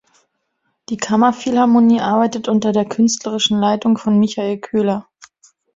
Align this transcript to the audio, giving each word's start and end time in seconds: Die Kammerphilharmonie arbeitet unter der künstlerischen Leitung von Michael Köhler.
Die 0.89 0.97
Kammerphilharmonie 0.97 2.01
arbeitet 2.01 2.47
unter 2.47 2.71
der 2.71 2.85
künstlerischen 2.85 3.59
Leitung 3.59 3.99
von 3.99 4.17
Michael 4.17 4.57
Köhler. 4.57 5.07